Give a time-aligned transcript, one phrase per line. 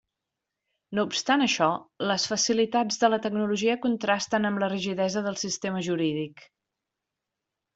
[0.99, 1.67] No obstant això,
[2.11, 6.47] les facilitats de la tecnologia contrasten amb la rigidesa del sistema jurídic.